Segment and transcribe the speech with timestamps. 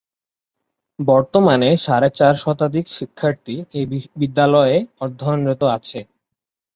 [0.99, 3.81] বর্তমানে সাড়ে চার শতাধিক শিক্ষার্থী এ
[4.15, 5.99] বিদ্যালয়ে অধ্যয়নরত আছে।